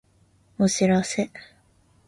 [0.57, 1.29] お知らせ